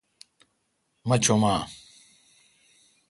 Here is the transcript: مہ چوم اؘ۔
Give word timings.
مہ 1.07 1.15
چوم 1.23 1.43
اؘ۔ 1.51 1.55